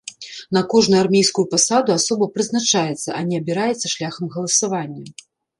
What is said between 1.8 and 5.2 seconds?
асоба прызначаецца, а не абіраецца шляхам галасавання.